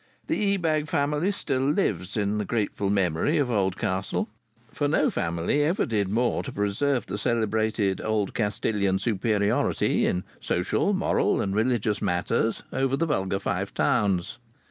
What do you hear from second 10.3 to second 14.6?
social, moral and religious matters over the vulgar Five Towns.